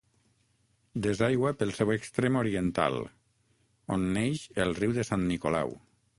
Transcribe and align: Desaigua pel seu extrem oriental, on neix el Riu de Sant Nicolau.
Desaigua 1.05 1.51
pel 1.59 1.73
seu 1.79 1.91
extrem 1.97 2.39
oriental, 2.41 2.99
on 3.99 4.09
neix 4.19 4.43
el 4.67 4.77
Riu 4.83 4.99
de 4.99 5.09
Sant 5.13 5.31
Nicolau. 5.35 5.79